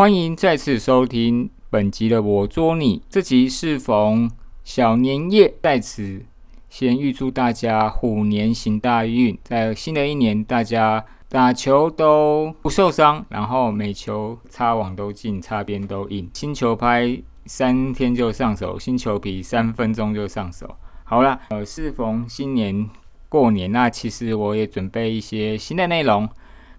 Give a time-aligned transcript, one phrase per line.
[0.00, 3.02] 欢迎再次收听本集的我捉你。
[3.10, 4.30] 这集适逢
[4.64, 6.24] 小年夜，在此
[6.70, 20.76] 先预祝大家虎年行大运，在新的一年大家打球都不受伤，然后每球擦网都进，擦边都硬，新球拍三天就上手，新球皮三分钟就上手。
[21.04, 22.88] 好了，呃，适逢新年
[23.28, 26.26] 过年，那其实我也准备一些新的内容。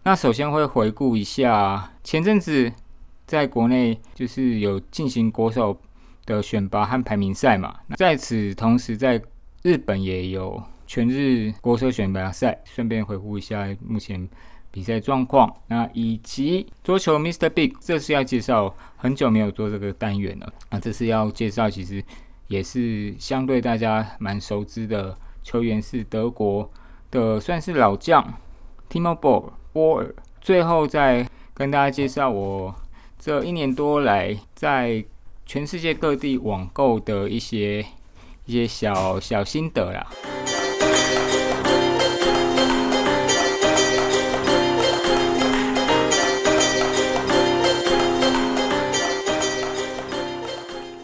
[0.06, 2.74] 那首先会回顾一下前阵子。
[3.32, 5.80] 在国内就是有进行国手
[6.26, 9.22] 的选拔和排名赛嘛，在此同时在
[9.62, 14.28] 日本也有全日国手选拔赛，顺便回顾一下目前
[14.70, 15.50] 比赛状况。
[15.68, 17.50] 那以及桌球 Mr.
[17.50, 22.04] Big，这是要介绍很久没有做这个单元了那，这是要介绍其实
[22.48, 26.70] 也是相对大家蛮熟知的球员，是德国
[27.10, 28.22] 的算是老将
[28.90, 30.14] Timo Boll 波尔。
[30.42, 32.76] 最后再跟大家介绍我。
[33.24, 35.06] 这一年多来，在
[35.46, 37.86] 全世界各地网购的一些
[38.48, 40.08] 一些小小心得啦。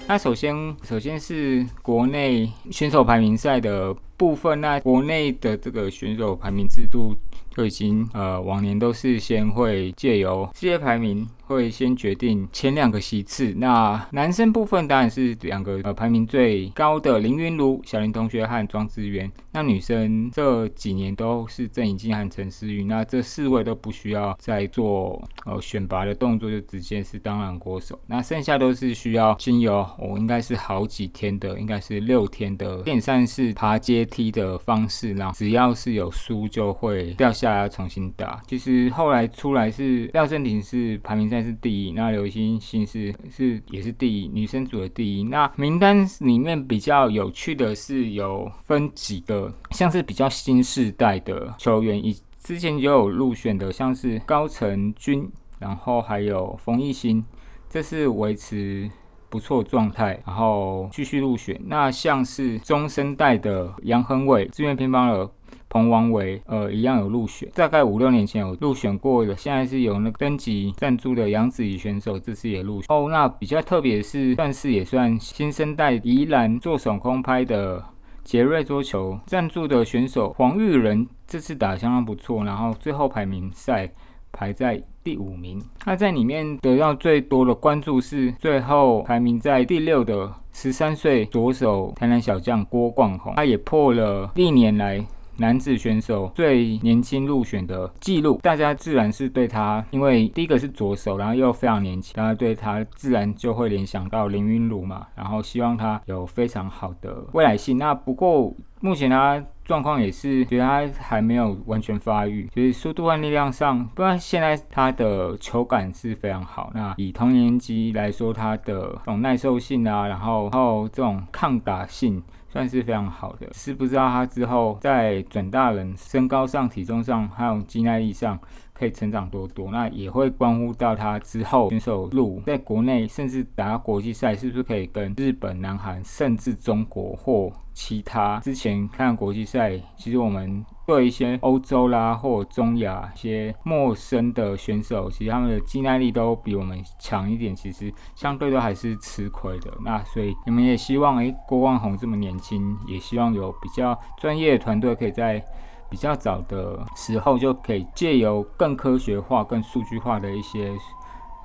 [0.07, 4.59] 那首先，首先是国内选手排名赛的部分。
[4.59, 7.15] 那国内的这个选手排名制度。
[7.55, 13.51] 就已经呃，往年都是先会借由世界排名会先决定前两个席次。
[13.57, 19.31] 那男生部分当然是两个呃排名最高的林云儒、小林同学和庄智渊。
[19.51, 22.83] 那女生这几年都是郑怡静和陈思雨。
[22.83, 27.99] 那这四位都不需要再做呃选拔的动作，就直接是当然国手。
[28.05, 37.47] 那剩下都是需要经由我应该是好几天的，应该是六天的电扇式爬阶梯的方式，然后只要是有输就会掉下。
[37.47, 38.41] 来重新打。
[38.45, 45.23] 其实后来出来是廖振廷是排名在是第一，那刘星星是是也是第一，女生组的第一。
[45.23, 57.23] 那名单里面比较有趣的是有分几个，像是比较新世代的球员，以之前也有入选的，像是高成军，然后还有冯艺兴，
[57.69, 58.89] 这是维持
[59.29, 61.59] 不错状态，然后继续入选。
[61.65, 65.31] 那像是中生代的杨恒伟，志愿乒乓了。
[65.69, 72.87] 彭王伟，呃，一样有入选，大概五六年前有入选过的，现在是有那个登记赞助的杨子怡选手，这次也入选。
[72.89, 77.83] 哦，那比较特别是，算是也算新生代宜兰做手空拍的
[78.23, 83.89] 杰瑞桌球赞助的选手黄玉仁，这次打相当不错，然后最后排名赛
[84.31, 85.61] 排在第五名。
[85.85, 95.05] 那在里面得到最多的关注是最后排名在第六的十三岁左手台南小将郭冠宏，他也破了历年来。
[95.37, 107.77] 男子选手最年轻入选的记录，大家自然是对他，因为第一个是左手，然后又非常年轻，大家对他自然就会联想到林云儒嘛，然后希望他有非常好的未来性。
[107.77, 116.71] 那不过目前他状况也是觉得他还没有完全发育，就是速度和力量上，不然现在他的球感是非常好。
[116.73, 122.23] 那以同年级来说，他的这种耐受性啊，然后然后这种抗打性。
[122.49, 128.39] 算是非常好的，是不知道他之后在转大人身高上、体重上，还有肌耐力上
[128.77, 140.65] 可以成长多多，那也会关乎到他之后选手路在国内甚至打国际赛，是不是可以跟日本、南韩甚至中国或其他之前看国际赛，其实我们。
[140.87, 149.69] 对一些欧洲啦或中亚一些陌生的选手，其实他们的肌耐力都比我们强一点，其实相对都还是吃亏的。
[149.83, 155.43] 那所以你们也希望，诶，郭万宏这么年轻，也希望有比较专业的团队，可以在
[155.89, 160.73] 比较早的时候就可以借由更科学化、更数据化的一些。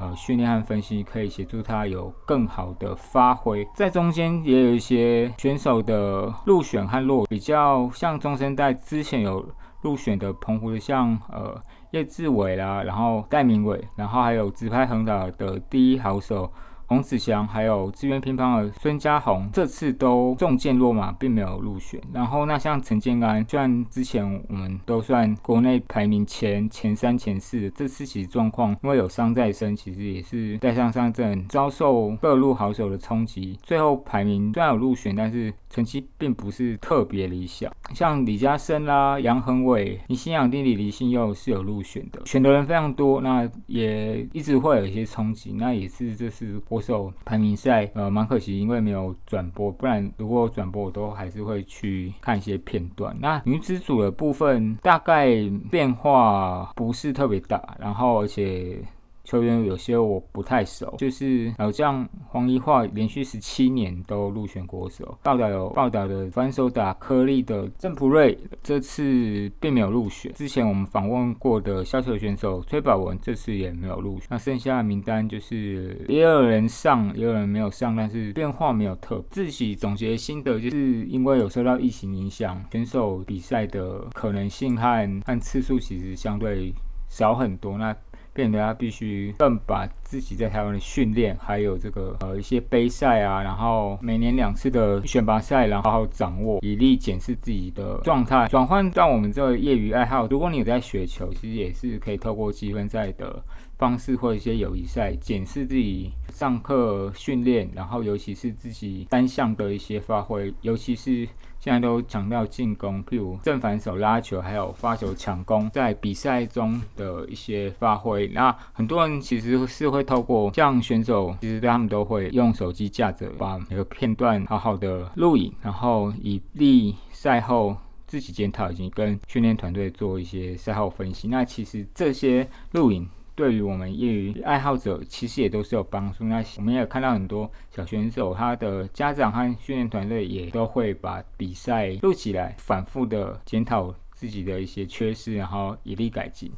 [0.00, 9.46] 呃，训练和分析可以协助他有更好的发挥，在中间也有一些选手的入选和落，比较像中生代之前有
[9.82, 11.54] 入选的澎湖的，像呃
[11.92, 16.50] 叶志伟啦，然后戴明伟，然后还有直拍横打的第一好手。
[16.92, 21.98] 王子祥还有资源乒乓的孙家宏，这次都中箭落马，并没有入选。
[22.12, 37.72] 然后那像陈建安，虽然之前我们都算国内排名前前三、前四，这次其实状况因为有伤在身，其实也是带上上阵，遭受各路好手的冲击，最后排名虽然有入选，但是成绩并不是特别理想。
[37.94, 53.16] 像李嘉生啦、杨恒伟、你新养弟弟李信佑是有入选的，选的人非常多，那也一直会有一些冲击，那也是这次国手排名赛，呃，蛮可惜，因为没有转播，不然如果转播，我都还是会去看一些片段。
[53.18, 55.28] 那女子组的部分大概
[55.70, 58.78] 变化不是特别大，然后而且
[59.24, 65.16] 球员有些我不太熟，就是老将黄一化连续十七年都入选国手。
[65.22, 70.32] 报道有报道的反手打颗粒的郑普瑞，这次并没有入选。
[70.32, 74.26] 之前我们访问过的削球选手崔宝文，这次也没有入选。
[74.30, 79.22] 那剩下的名单就是也有人上，也有人没有上，但是变化没有特。
[79.30, 86.72] 自己总结心得，就是因为有受到疫情影响，选手比赛的可能性和和次数其实相对
[87.08, 87.78] 少很多。
[87.78, 87.94] 那
[88.34, 98.46] 变得他必须更把自己在台湾的训练，还有这个呃一些杯赛啊，然后每年两次的选拔赛，然后好好掌握，以力检视自己的状态。
[98.48, 103.42] 转换到我们这个业余爱好，如果你有在雪球，其实也是可以透过积分赛的
[103.82, 111.28] 方式或一些友谊赛，检视自己上课训练，然后尤其是自己单项的一些发挥，尤其是。
[111.58, 118.26] 现在都强调进攻，譬如正反手拉球，还有发球抢攻，在比赛中的一些发挥。
[118.34, 127.76] 那很多人其实是会透过像选手，其实他们都会用手机架着，把每个片段好好的录影，然后以利赛后
[128.08, 131.28] 自己检讨，以及跟训练团队做一些赛后分析。
[131.28, 133.08] 那其实这些录影。
[133.34, 136.24] 对于我们业余爱好者，其实也都是有帮助。
[136.24, 146.52] 那我们也看到很多小选手，他的家长和训练团队也都会把比赛录起来，反复的检讨自己的一些缺失，然后以力改进。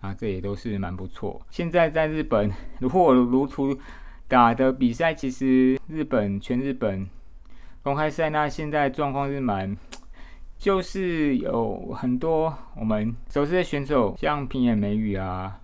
[0.00, 1.40] 啊，这也都是蛮不错。
[1.50, 3.76] 现在在日本如火如图
[4.28, 7.06] 打的比赛，其实日本全日本
[7.82, 9.76] 公开赛，那现在状况是蛮，
[10.56, 15.59] 就是有很多我们熟悉的选手，像平野美宇啊。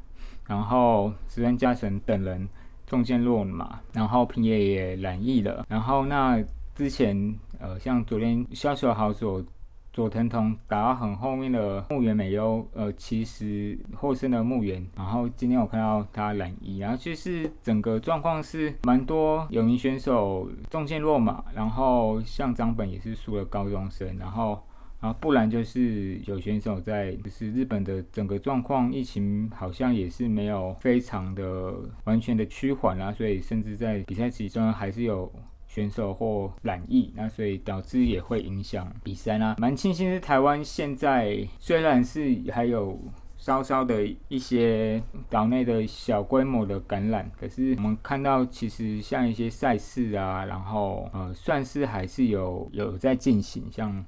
[0.47, 2.49] 然后石川佳纯等人
[2.87, 5.65] 中箭落马，然后平野也染疫了。
[5.69, 6.43] 然后那
[6.75, 9.45] 之前呃，像昨天消息好佐
[9.93, 14.87] 佐藤瞳打到很后面的木原美优，呃，其实获胜的木原。
[14.95, 24.63] 然后今天我看到他染疫，然后就是整个状况是蛮多有名选手中箭落马，然后像张本也是输了高中生，然后。
[25.07, 31.73] 然后不然就是有选手在，就是日本的整个状况，疫情好像也是没有非常的
[32.03, 35.33] 完全的趋缓啊，所以甚至在比赛其中还是有
[35.69, 39.55] 选手或染疫，那所以导致也会影响比赛啦。
[39.61, 43.01] 蛮庆幸是台湾现在虽然是还有
[43.37, 45.01] 稍稍的一些
[45.31, 54.05] 岛内的小规模的感染，可是我们看到其实像一些赛事啊，然后呃算是还是有有在进行，像。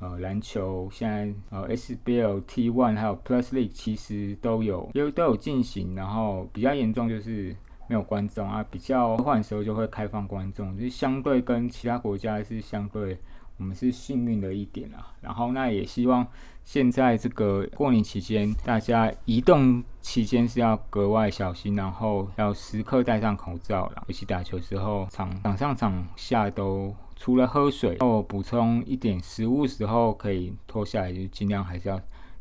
[0.00, 5.94] 呃，篮球现在呃，SBL T1 还有 Plus League 其实都有，有都有进行。
[5.94, 7.54] 然后比较严重就是
[7.86, 13.18] 没有观众啊，比较换的时候就会开放观众，就是相对跟其他国家是相对
[13.58, 15.12] 我们是幸运的一点啊。
[15.20, 16.26] 然后那也希望
[16.64, 24.02] 现在这个过年期间，大家移动期间是要格外小心，然后要时刻戴上口罩啦。
[24.08, 26.96] 尤其打球时候，场场上场下都。
[27.20, 32.00] 除了喝水，然后补充一点食物时候可以脱下来，就尽量还是要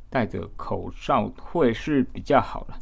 [0.10, 2.78] 戴着口罩，会是比较好了。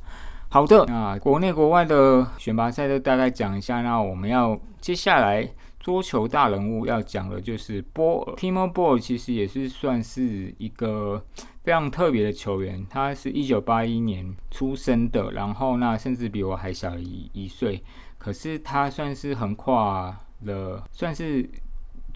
[0.48, 3.82] 好的，那国内国外的选拔赛就大概讲一下。
[3.82, 5.50] 那我们要接下来
[5.80, 11.26] 桌球大人物要讲的就是波尔，Timo b o l 其实也是算是一个
[11.64, 12.86] 非常特别的球员。
[12.88, 17.84] 他是一九八一年出生的，然后那甚至比我还小一一岁，
[18.20, 21.50] 可是他算是横跨了，算是。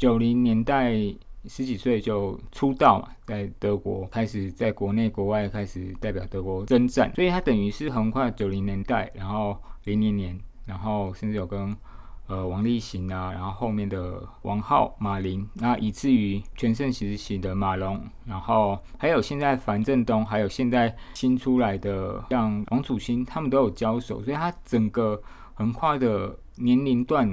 [0.01, 0.95] 九零年代
[1.45, 11.77] 十几岁就出道嘛，在德国开始在国内国外开始代表德国征战，所以他等于是横跨九零年代，然后零零年，然后甚至有跟
[12.25, 25.21] 呃王励行啊，然后后面的王浩、马林，那以至于全盛时期的马龙，然后还有现在樊振东，还有现在新出来的像王楚钦，他们都有交手，所以他整个
[25.53, 27.29] 横跨的年龄段，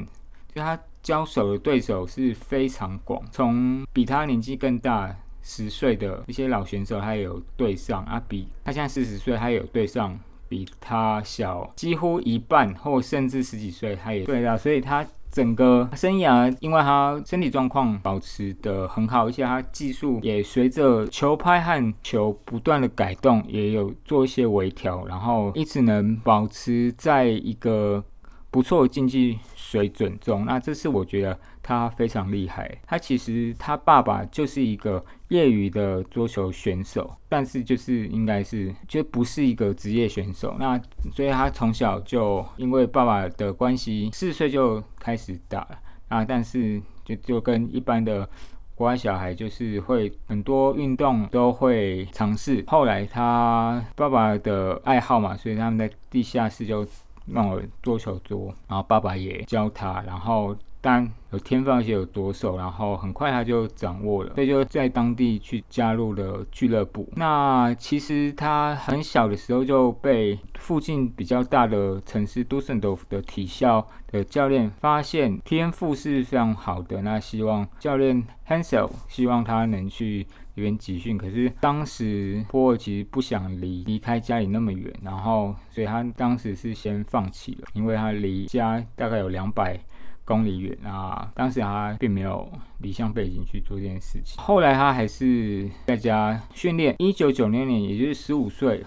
[0.55, 0.79] 就他。
[1.09, 28.05] 交手的对手是非常广，从比他年纪更大十岁的一些老选手，他也有对上啊，比他现在四十岁，他有对上比他小几乎一半或甚至十几岁，他也对到，所以他整个生涯，因为他身体状况保持的很好，而且他技术也随着球拍和球不断的改动，也有做一些微调，然后一直能保持在一个。
[28.51, 32.81] 不错的竞技水准中，那这是我觉得他非常厉害。
[32.87, 40.57] 他其实他爸爸就是一个业余的桌球选手，但是就是应该是就不是一个职业选手。
[40.59, 40.81] 那
[41.13, 45.79] 所以他从小就因为爸爸的关系，四岁就开始打了
[46.09, 46.25] 啊。
[46.25, 48.27] 但是就就跟一般的
[48.75, 52.65] 国外小孩，就是会很多运动都会尝试。
[52.67, 56.87] 后来他爸爸的爱好嘛，所以他们在地下室就。
[57.33, 60.57] 让我做球桌，然后爸爸也教他，然后。
[60.81, 67.09] 但有天分而且有多手，然后很快他就掌握了，所以就在当地去加入了俱乐部。
[67.17, 80.29] 那其实他很小的时候就被附近比较大的城市杜森多夫的体校的教练发现天赋是非常好的，那希望教练 Hansel 希望他能去
[80.59, 81.17] 那边集训。
[81.17, 89.79] 可是当时波尔其实不想离离开家里那么远，然后所以他当时是先放弃了，因为他离家大概有两百。
[90.25, 91.33] 公里远啊！
[91.35, 92.47] 当时他并没有
[92.81, 94.37] 离乡背景去做这件事情。
[94.37, 96.95] 后来他还是在家训练。
[96.99, 98.85] 一九九六年，也就是十五岁，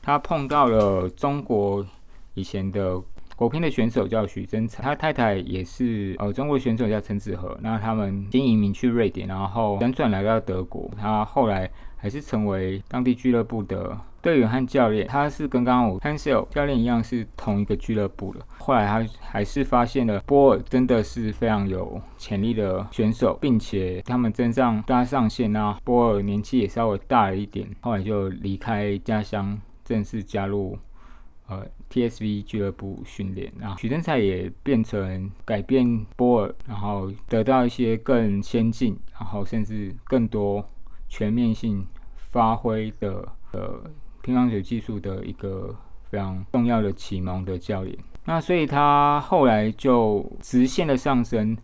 [0.00, 1.86] 他碰到了中国
[2.32, 2.98] 以前的
[3.38, 7.56] 国乒的选手叫许真才，他太太也是呃中国选手叫陈子和。
[7.62, 10.90] 那他们先移民去瑞典，然后辗转来到德国。
[10.98, 13.96] 他后来还是成为当地俱乐部的。
[14.20, 18.40] 队员和教练，他是跟刚刚我 Hansel 教练一样，是同一个俱乐部的。
[18.58, 25.78] 后来他还是发现了波尔真的是非常有潜力的选手，并且他们真上搭上线啊。
[25.84, 30.76] 波尔年纪也稍微大了一点，后来就离开家乡，正式加入
[31.48, 33.52] 呃 TSV 俱乐部训练。
[33.58, 40.64] 然后许真才也变成改变波尔，然后得到一些更先进，然后甚至更多
[41.08, 43.82] 全面性发挥的呃。
[44.20, 45.74] 乒乓球技术的一个
[46.10, 51.56] 非常重要的启蒙的教练，那所以他后来就直线的上升，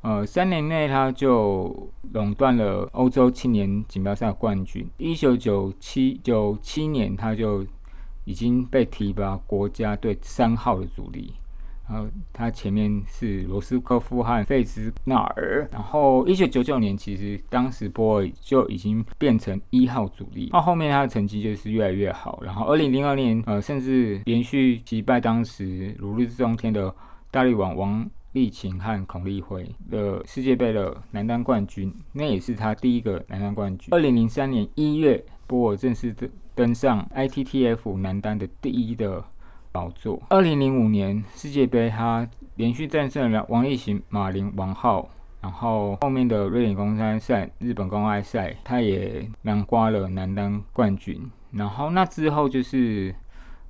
[0.00, 4.90] 呃，三年内他就垄断了欧洲青年锦标赛冠军。
[4.96, 7.64] 一九九七九七年，他就
[8.24, 11.34] 已经被提拔国家队三号的主力。
[11.86, 26.94] 然后他前面是罗斯科夫和费兹纳尔，然后一九九九年其实当时波尔就已经变成一号主力，到后面他的成绩就是越来越好，然后二零零二年呃甚至连续击败当时如日中天的
[27.30, 33.92] 大力王王励勤和孔立辉的世界杯的男单冠军，那也是他第一个男单冠军。
[33.92, 39.24] 二零零三年一月，波尔正式的登上 ITTF 男单的第一的。
[39.72, 40.22] 宝座。
[40.28, 45.08] 二零零五年世界杯，他连续战胜了王励勤、马林、王浩，
[45.40, 51.20] 然后后面的瑞典公开赛、日本公开赛，他也囊括了男单冠军。
[51.50, 53.12] 然后那之后就是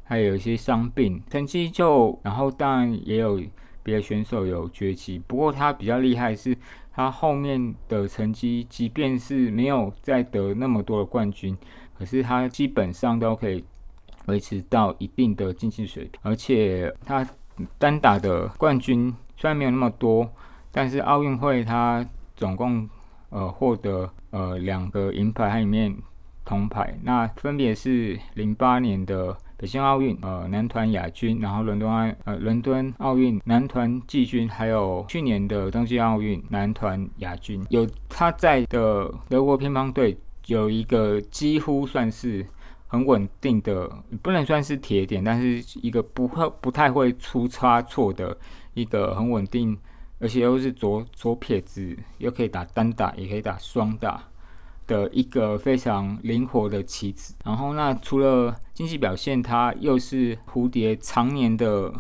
[0.03, 3.41] 还有一些伤病，成绩就，然后当然也有
[3.83, 6.55] 别的选手有崛起，不过他比较厉害是，
[6.93, 11.57] 他后面的成绩，即便是没有再得那么多的冠军，
[11.99, 13.65] 可是他基本上都可以。
[14.27, 17.29] 维持到一定的竞技水平，而且他
[17.77, 20.27] 单打的冠军虽然没有那么多，
[20.73, 22.03] 但是奥运会他
[22.35, 22.89] 总共
[23.29, 25.95] 呃获得呃两个银牌和一面
[26.43, 37.63] 铜牌，那分别是零八年的北京奥运呃男团亚军，然后伦敦奥呃伦敦奥运男团季军，还有去年的东京奥运男团亚军。
[37.69, 42.47] 有他在的德国乒乓队有一个几乎算是。
[42.87, 43.91] 很稳定的，
[44.23, 48.37] 不能算是铁点，但是一个不会不太会出差错的
[48.75, 49.77] 一个很稳定，
[50.21, 54.23] 而且又是左左撇子，又可以打单打，也可以打双打
[54.87, 57.35] 的一个非常灵活的棋子。
[57.45, 61.93] 然后那除了竞技表现，他又是蝴蝶常年的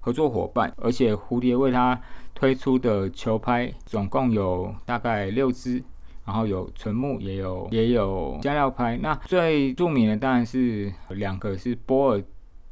[0.00, 1.98] 合作伙伴，而且蝴蝶为他
[2.34, 5.82] 推出的球拍总共有大概六支。
[6.24, 8.96] 然后有纯木，也有也有加料拍。
[8.98, 12.22] 那最著名的当然是两个是波尔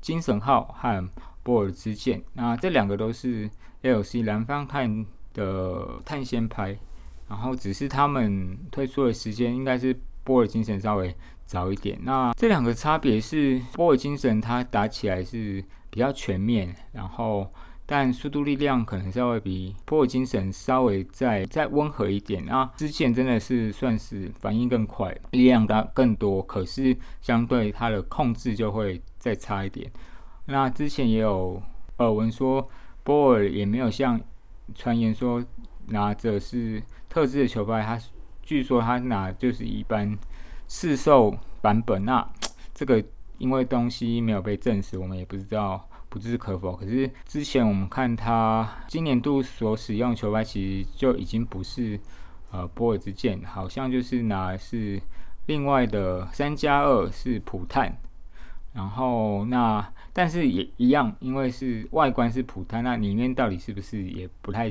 [0.01, 1.09] 精神号和
[1.43, 2.23] 波尔之剑。
[2.35, 3.51] 那这两个都是
[3.83, 5.05] LC 蓝方碳
[5.35, 6.77] 的碳纤拍。
[7.29, 11.15] 然后只是他们推出的时间应该是波尔精神稍微
[11.47, 11.99] 早一点。
[12.03, 17.53] 那这两个差别是波尔精神它打起来是比较全面，然后。
[17.93, 29.91] 但速度力量可能稍微比波尔精神稍微再再温和一点啊，之前真的是算是反应更快，力量大更多，可是相对它的控制就会再差一点。
[30.47, 31.61] 那之前也有
[31.99, 32.71] 耳闻说
[33.03, 34.21] 波尔也没有像
[34.73, 35.45] 传言说
[35.89, 38.01] 拿着是特制的球拍，他
[38.41, 40.17] 据说他拿就是一般
[40.69, 42.25] 市售版本，那
[42.73, 43.05] 这个
[43.39, 45.89] 因为东西没有被证实，我们也不知道。
[46.11, 46.77] 不置可否。
[46.77, 51.99] 可是之前我们看他今年度所使用球拍，其实就已经不是
[52.51, 55.01] 呃波尔之剑，好像就是拿是
[55.47, 57.97] 另外的三加二是普碳，
[58.75, 64.71] 然后那但是也一样，因为是外观是普碳，那里面到底是不是也不太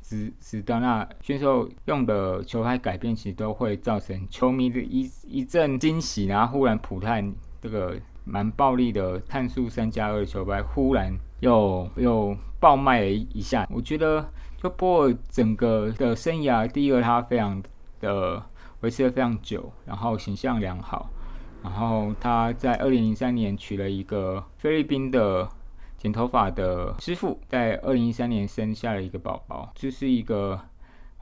[0.00, 0.80] 知知道。
[0.80, 13.66] 那选手用的球拍改变，其实都会造成球迷的一一阵惊喜，然后忽然普碳这个蛮暴力的碳素三加二球拍，忽然又又爆卖了一下。
[13.70, 14.24] 我觉得
[14.56, 17.62] 就波尔整个的生涯，第一个他非常
[18.00, 18.42] 的
[18.80, 21.10] 维持的非常久，然后形象良好，
[21.62, 25.48] 然后他在二零零三年娶了一个菲律宾的
[25.98, 30.60] 剪头发的师傅，在二零一三年生下了一个宝宝，就是一个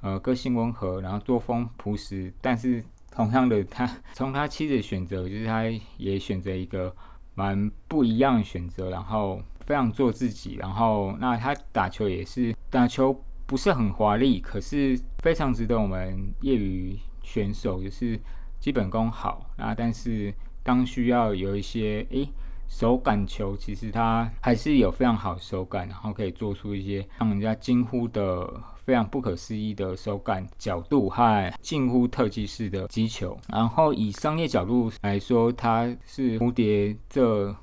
[0.03, 2.85] 呃个性温和，然后作风朴实，但是。
[3.27, 5.65] 同样的，他从他妻子选择，就是他
[5.99, 6.95] 也选择一个
[7.35, 18.19] 蛮不一样的选择，然后非常做自己，然后那他打球也是打球不是很华丽，可是非常值得我们业余选手就是
[18.59, 22.29] 基本功好，那但是当需要有一些诶
[22.69, 28.49] 手感球，其实他还是有非常好的手感，然后可以做出一些让人家惊呼的。
[28.83, 37.55] 非常不可思议的手感角度和近乎特技式的击球，然后以商业角度来说，它是蝴蝶这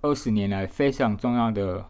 [0.00, 1.84] 二十年来非常重要的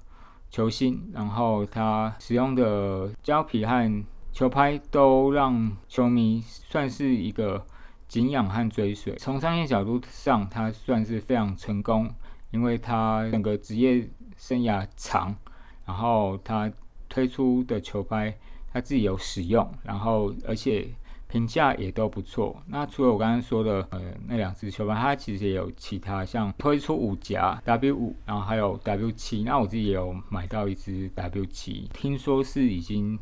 [0.50, 1.10] 球星。
[1.12, 7.64] 然后他使用的胶皮和球拍都让球迷算是一个
[8.08, 9.14] 敬仰和追随。
[9.16, 12.12] 从商业角度上，他算是非常成功，
[12.50, 15.36] 因为他整个职业生涯长，
[15.84, 16.72] 然后他
[17.08, 18.34] 推出的球拍。
[18.74, 20.88] 他自己有使用，然后而且
[21.28, 22.60] 评价也都不错。
[22.66, 29.44] 那除了我刚刚说的呃那两只球拍，它其实也有其他，像推出五夹 W 五，然后还有 W 七。
[29.44, 33.16] 那我自己也有买到一只 W 七，听说是已经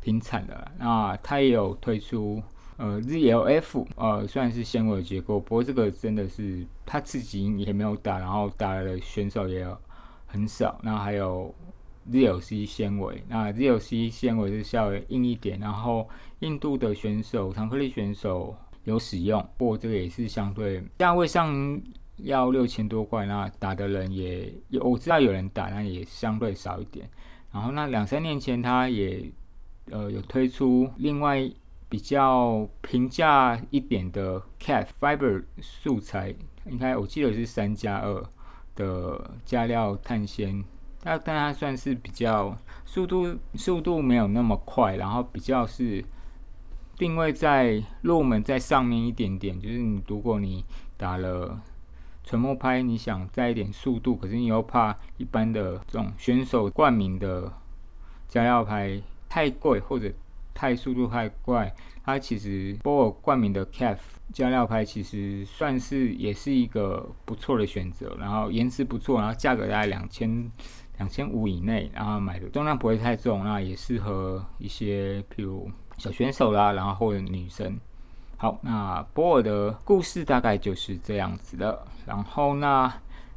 [0.00, 0.72] 停产了。
[0.78, 2.42] 那它也有推出
[2.78, 9.66] 呃 ZLF，呃虽然是纤维结构，不过这个真的是他自己也没有打，然后打的选手也
[10.24, 10.80] 很少。
[10.82, 11.54] 那还有。
[12.10, 16.08] ZLC 纤维，那 ZLC 纤维是稍微硬一点，然后
[16.40, 21.80] 印度的选手、长克力选手有使用，过这个也是相对价位上
[22.18, 27.08] 要六千多块，那打的人也有，我知道有人打，那也相对少一点。
[27.52, 29.24] 然后那两三年前，他也
[29.90, 31.50] 呃有推出另外
[31.88, 36.34] 比较平价一点的 Cat Fiber 素材，
[36.66, 38.24] 应该我记得是三加二
[38.74, 40.64] 的加料碳纤。
[41.06, 46.02] 那但它算是比较速度速度没有那么快，然后比较是
[46.96, 50.64] 定位在入门在上面一点点，就是你如果你
[50.96, 51.60] 打了
[52.22, 57.52] 纯木拍，你想再一点速度，可是你又怕一般的这种选手冠名的
[58.26, 60.10] 加料拍太贵或者
[60.54, 61.70] 太速度太快，
[62.02, 63.98] 它其实波尔冠名的 CAF
[64.32, 70.50] 加料拍其实算是也是一个不错的选择，然后颜值不错，然后价格大概两千。
[70.98, 77.78] 两千五以内，然后买的重量不会太重，那也适合一些譬如小选手啦，然后或者女生。
[78.36, 81.86] 好，那波尔的故事大概就是这样子的。
[82.06, 82.92] 然后那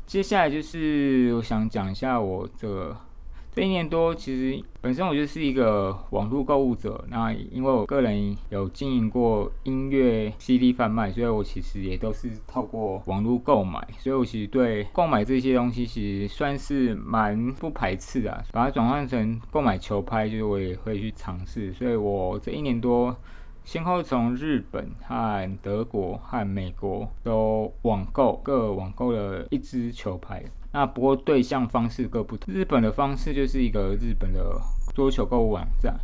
[0.06, 2.98] 接下来就是我想讲一下我这个。
[3.58, 7.04] 这一年多，其实本身我就是一个网络购物者。
[7.10, 13.80] 那因为我个人有经营过音乐 CD 贩卖，所以我其实也都是透过网络购买。
[13.98, 18.44] 所以我其实对购买这些东西，其实算是蛮不排斥啊。
[18.52, 21.74] 把它转换成购买球拍，就是我也会去尝试。
[21.74, 23.18] 所以我这一年多，
[23.64, 30.44] 先后从日本和德国和美国都网购各网购了一支球拍。
[30.78, 32.54] 那不过对象方式各不同。
[32.54, 34.62] 日本的方式就是一个日本的
[34.94, 36.00] 桌球购物网站，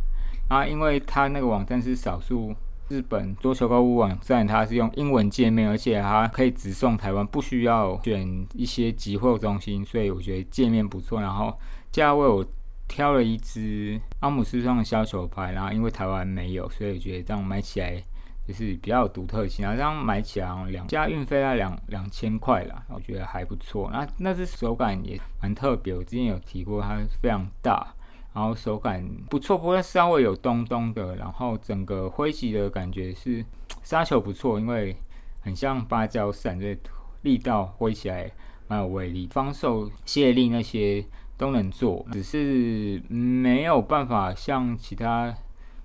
[0.48, 2.52] 啊，因为它那个网站是少数
[2.88, 11.20] 日本桌球购物网站，它是用英文界面，而且它可以直送台湾，不需要选一些集货中心，所以我觉得界面不错。
[11.20, 11.56] 然后
[11.92, 12.44] 价位我
[12.88, 18.02] 挑了一支阿姆斯壮的削球拍，然后因为台湾没有，所以我觉得这样买起来。
[18.46, 23.88] 就是比较有独特性啊，这样买起来两加运费要两两千块啦，我觉得还不错。
[23.90, 27.94] 那那只手感也蛮特别，我之前有提过，它非常大，
[28.34, 33.42] 然后手感不错，不过稍微有咚咚的，然后整个挥击的感觉是
[33.82, 34.94] 杀球不错，因为
[35.40, 36.78] 很像芭蕉扇，所以
[37.22, 38.30] 力道挥起来
[38.68, 41.02] 蛮有威力，防守卸力那些
[41.38, 45.34] 都能做，只是没有办法像其他。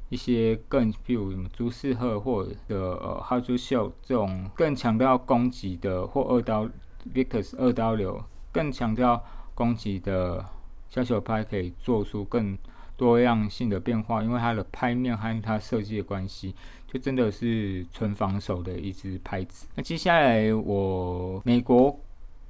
[0.09, 6.67] 一些更，譬如什么朱世赫或者呃哈朱秀这种更强调攻击的，或二刀
[7.13, 10.43] Victor's 二刀流更强调攻击的
[10.89, 12.57] 削球拍，可以做出更
[12.97, 16.55] 多样性的变化，因为它的拍面和它设计的关系，
[16.87, 19.67] 就真的是纯防守的一支拍子。
[19.75, 21.97] 那接下来我美国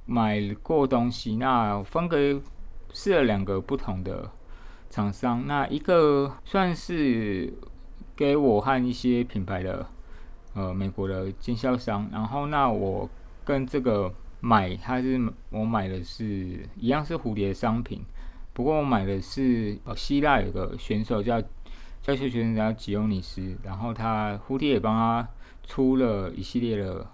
[0.06, 2.40] 买过东西，那分给
[2.92, 4.30] 试了两个不同的。
[4.90, 7.54] 厂商那一个算是
[8.16, 9.86] 给我和一些品牌的
[10.54, 13.08] 呃美国的经销商，然后那我
[13.44, 18.02] 跟这个买，它是我买的是一样是蝴蝶商品，
[18.52, 21.40] 不过我买的是呃希腊有个选手叫
[22.02, 25.28] 教学选手叫吉欧尼斯，然后他蝴蝶也帮他
[25.62, 27.06] 出了一系列的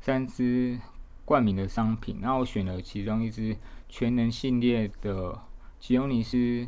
[0.00, 0.78] 三支
[1.26, 3.54] 冠名的商品，然后我选了其中一支
[3.86, 5.38] 全能系列的
[5.78, 6.66] 吉欧尼斯。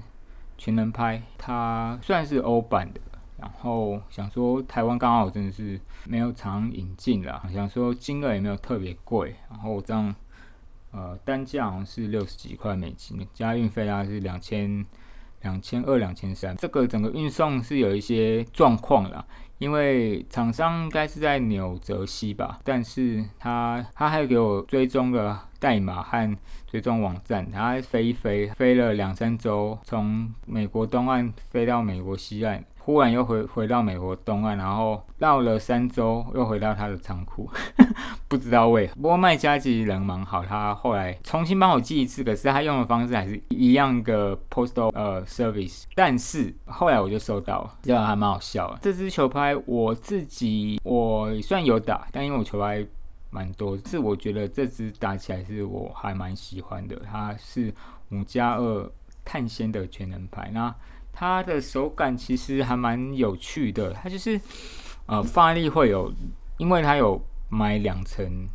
[0.60, 3.00] 全能拍，它算是欧版的。
[3.38, 10.14] 然后想说台湾刚好真的是没有常引进啦，想说金额也没有特别贵，然后这样
[10.90, 14.84] 呃单价好像是六十几块美金，加运费大概是两千
[15.42, 19.24] 两千二两千三，这个整个运送是有一些状况啦，
[19.58, 32.64] 因为厂商应该是在纽泽西吧，但是他他还给我追踪了代码和追踪网站，他飞一飞飞了两三周，从美国东岸飞到美国西岸。
[32.90, 37.48] 忽然又回回到美国东岸，然后绕了三周，又回到他的仓库，
[38.26, 38.94] 不知道为何。
[38.96, 45.84] 不过卖家其实人蛮好，他后来重新帮我寄一次，可是他用的方式还是一样的 postal 呃 service。
[45.94, 48.76] 但是后来我就收到了，这样还蛮好笑。
[48.82, 52.84] 这支球拍我自己我算有打，但因为我球拍
[53.30, 57.00] 蛮多，是我觉得这支打起来是我还蛮喜欢的。
[57.08, 57.72] 它是
[58.10, 58.90] 五加二
[59.24, 60.74] 碳纤的全能牌，那。
[61.12, 64.40] 它的手感其实还蛮有趣的，它就是
[65.06, 66.12] 呃发力会有，
[66.58, 68.48] 因为它有买两层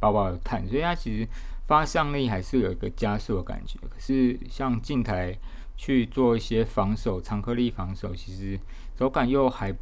[0.00, 1.28] 薄薄的碳，所以它其实
[1.66, 3.78] 发上力还是有一个加速的感觉。
[3.88, 5.38] 可是像近台
[5.76, 8.58] 去做一些防守、长颗粒防守，其实
[8.98, 9.72] 手感又还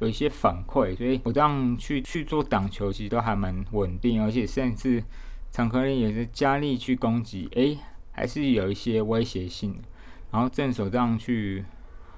[0.00, 5.02] 有一些反馈，所以我这样去去做挡球，其实都还蛮稳定，而且甚至
[5.50, 7.78] 长颗粒也是加力去攻击，诶，
[8.12, 9.88] 还是有一些威胁性的。
[10.34, 11.64] 然后正手这样去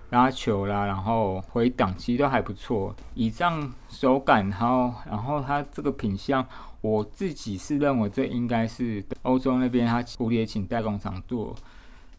[0.09, 2.97] 拉球啦，然后回挡其实都还不错。
[3.13, 6.43] 以这样手感，然后然后它这个品相，
[6.81, 11.55] 我自己是认为这应该是欧洲那边它蝴蝶请代工厂做，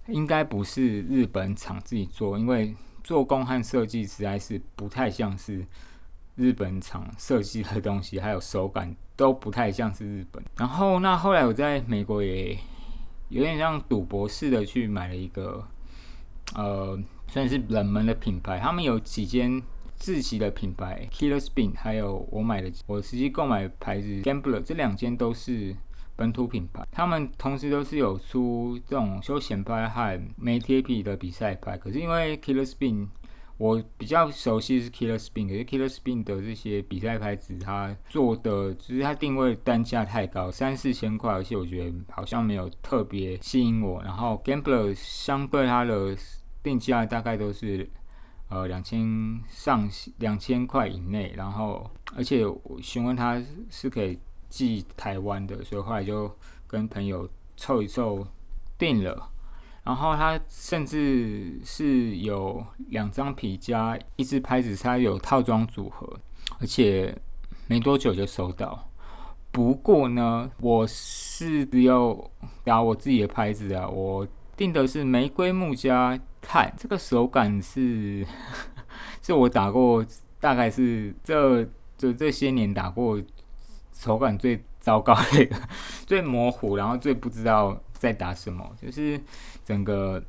[0.06, 5.66] 应该不是日本厂自己做，因为做工和设计实在是不太像是
[6.36, 10.44] 日本厂设计的东西，还有手感都不太像是日本。
[10.58, 12.56] 然后那后来我在美国也
[13.30, 15.68] 有点像赌博似的去买了一个。
[16.56, 19.62] 呃，算是冷门的品牌，他们有几间
[19.96, 25.76] 自己的品牌，Killer Spin，还有我买的我实际购买牌子 Gambler，这两间都是
[26.16, 26.88] 本土品牌。
[26.92, 31.78] 他们同时都是有出这种休闲拍和没贴皮的比赛拍。
[31.78, 33.08] 可是因为 Killer Spin，
[33.58, 44.02] 我比较熟悉是 Killer Spin，可是 Killer Spin 的这些比赛牌子，它做的只是它定位单价太高，三四千块，而且我觉得好像没有特别吸引我。
[44.04, 46.16] 然后 Gambler 相对它的
[46.62, 47.90] 定价大概都是
[48.50, 49.90] 呃两千上
[50.20, 56.32] 两千块以内，然后而且我询问他是可以寄台湾的，所以后来就
[56.68, 58.28] 跟朋友凑一凑
[58.78, 59.30] 定了。
[59.88, 66.20] 然后他甚至是有两张皮加一支拍子，它有套装组合，
[66.60, 67.18] 而且
[67.68, 68.90] 没多久就收到。
[69.50, 72.30] 不过呢，我是只有
[72.66, 76.20] 打我自己的拍子啊，我订的是玫瑰木加。
[76.42, 78.26] 看这个手感是，
[79.22, 80.06] 是我打过，
[80.40, 81.64] 大概是这
[81.98, 83.22] 这这些年打过
[83.94, 85.56] 手感最糟糕的一个，
[86.06, 89.20] 最模糊，然后最不知道在打什么，就是
[89.66, 90.24] 整个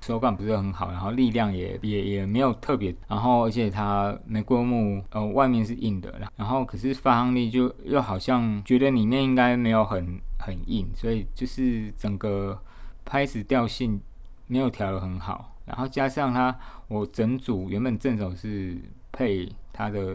[0.00, 12.60] 手感不是很好，然后力量也也也没有特别，然后而且它玫瑰木呃外面是硬的，然后可是发行力就又好像觉得里面应该没有很很硬，所以就是整个
[13.04, 14.00] 拍子调性
[14.46, 15.50] 没有调的很好。
[15.64, 16.54] 然后加上它，
[16.88, 18.76] 我整组原本正手是
[19.10, 20.14] 配它的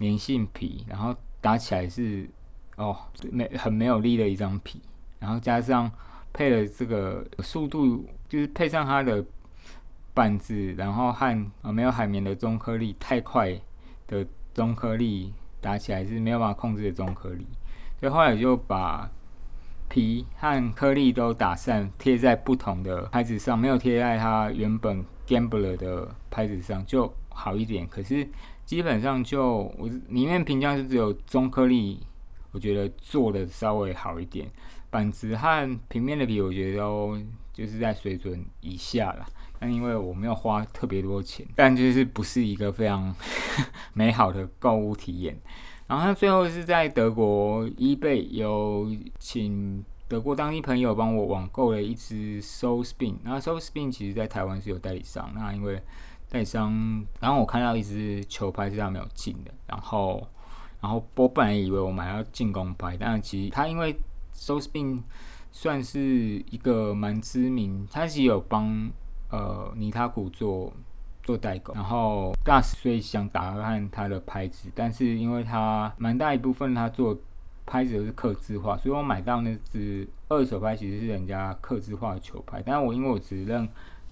[0.00, 2.28] 粘性皮，然后打起来是
[2.74, 2.96] 哦
[3.30, 4.80] 没很没有力的一张皮，
[5.20, 5.88] 然后加上
[6.32, 9.24] 配了这个速度，就是配上它的
[10.14, 13.58] 板子，然后和啊没有海绵的中颗粒太快
[14.06, 17.46] 的中颗粒打起来是没有办法控制的中颗粒，
[18.00, 19.10] 所以后来就把。
[19.88, 27.86] 皮和颗粒都打散，贴在不同的拍子上，没有贴在它原本 Gambler 的拍子上就好一点。
[27.86, 28.26] 可是
[28.64, 32.00] 基本上就我里面评价是只有中颗粒，
[32.52, 34.50] 我觉得做的稍微好一点。
[34.92, 37.18] 板子和平面的皮，我觉得都
[37.50, 39.24] 就是在水准以下了。
[39.58, 43.14] 但因为我没有花特别多钱，但就是不是一个非常
[43.94, 45.40] 美好的购物体验。
[45.86, 55.80] 然后他最后是在德国 eBay 有请德国当地朋友帮我网购了一支 Soul Spin，那 Soul Spin 其实在台湾是有代理商，那因为
[56.28, 60.26] 代理商，然后我看到一支球拍是他没有进的，然后，
[60.80, 63.94] 然后我本来以为我买到进攻拍，但其实他因为
[64.32, 65.02] s o s p i n
[65.54, 66.00] 算是
[66.50, 68.90] 一个蛮知名，他是有帮
[69.30, 70.72] 呃尼塔古做
[71.22, 77.18] 做代购，然后大师所以想打看他的拍子，但是因为他蛮大一部分他做
[77.66, 83.68] 拍子都是刻字化，所以我买到那只二手拍其实是人家刻字化的球拍，但是我因为我只认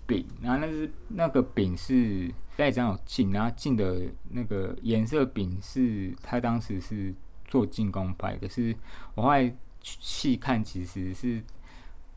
[0.07, 7.15] 柄，然后那只那个柄是盖章有进，然后进的那个颜色柄是他当时是
[7.47, 8.77] 做进攻拍，可是
[9.15, 9.51] 我后来。
[9.83, 11.43] 细看其实是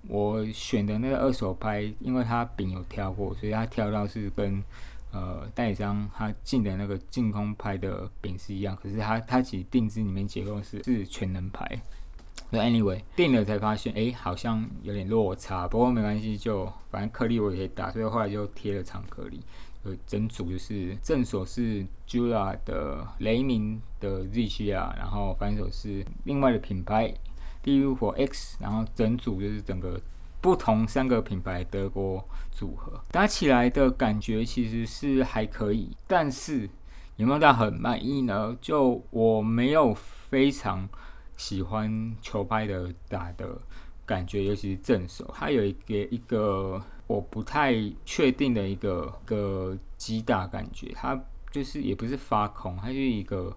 [0.07, 4.61] 我选的那个二手拍，因为它柄有挑过，所以它挑到是跟
[5.11, 8.75] 呃代章它进的那个净空拍的柄是一样。
[8.75, 11.65] 可是它它其实定制里面结构是是全能拍。
[12.49, 15.67] 所以 anyway 定了才发现，哎，好像有点落差。
[15.67, 19.39] 不过没关系，就反正颗粒我也可以打，所以后来就贴了长颗粒。
[19.83, 27.13] 呃，整组就是正手是 Jula 的雷鸣的 Z 啊，然后反手是另外的品牌。
[27.63, 29.99] D U 或 X，然后整组就是整个
[30.41, 36.69] 不同三个品牌德国组合打起来的感觉其实是还可以，但是
[37.15, 38.55] 有没有到很满意呢？
[38.59, 40.87] 就我没有非常
[41.37, 43.57] 喜欢球拍的打的
[44.05, 47.73] 感觉，尤其是正手，它有一个一个我不太
[48.03, 51.17] 确定的一个一个击打感觉，它
[51.49, 53.55] 就是也不是发空，它是一个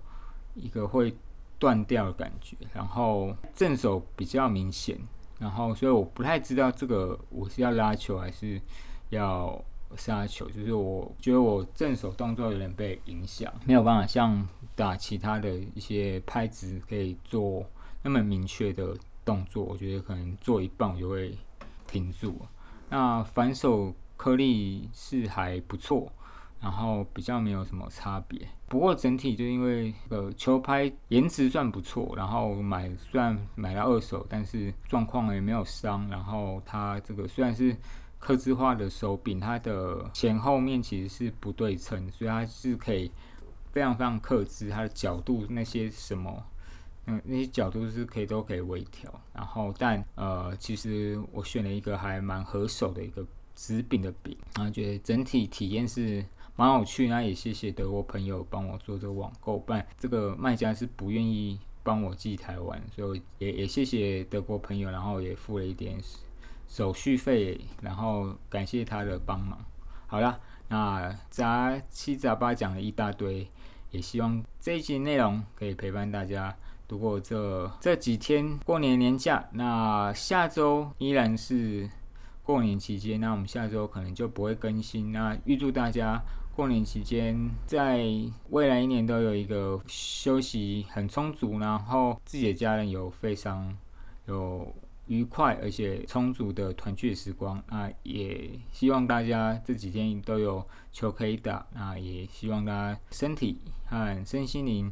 [0.55, 1.13] 一个会。
[1.59, 4.99] 断掉的感觉，然后正手比较明显，
[5.39, 8.61] 然后所以我不太知道这个我是要拉球还是
[9.11, 9.63] 要
[9.97, 17.65] 杀球，就是我觉得我正手动作有点被影响，没有办法像打其他的一些拍子可以做
[18.03, 21.37] 那么明确的动作，我觉得可能做一半我就会
[21.87, 22.39] 停住。
[22.89, 26.13] 那反手颗粒是还不错。
[26.59, 36.09] 然后比较没有什么差别，不过整体就因为呃球拍颜值算不错，然后买虽然买了二手，但是状况也没有伤。
[36.09, 37.77] 然后它这个虽然是
[38.19, 43.13] 刻字化的手柄，它的前后面其实是不对称，所以它是可以
[43.71, 46.43] 非常非常克制它的角度那些什么，
[47.05, 49.13] 嗯那些角度是可以都可以微调。
[49.33, 56.25] 然后但呃其实我选了一个还蛮合手的一个直柄的柄，然后觉得整体体验是。
[56.57, 66.01] 蛮有趣，那也谢谢德国朋友帮我做这个网购，不然这个卖家是不愿意帮我寄台湾，所以也也谢谢德国朋友，然后也付了一点
[66.67, 69.59] 手续费，然后感谢他的帮忙。
[70.07, 73.47] 好了，那杂七杂八讲了一大堆，
[73.91, 76.57] 也希望这一集内容可以陪伴大家
[76.89, 79.47] 度过这这几天过年年假。
[79.53, 81.91] 那下周依然是
[82.43, 85.13] 过年期间，那我们下周可能就不会更新。
[85.13, 86.23] 那预祝大家。
[86.57, 88.03] 过年期间，在
[88.49, 93.77] 未来一年都有一个休息很充足，然后自己的家人有非常
[94.25, 94.75] 有
[95.07, 97.63] 愉快而且充足的团聚时光。
[97.69, 101.67] 那也希望大家这几天都有球可以打。
[101.75, 104.91] 那也希望大家身体和身心灵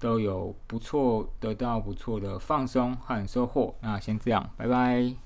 [0.00, 3.72] 都有不错，得到不错的放松和收获。
[3.80, 5.25] 那先这样，拜拜。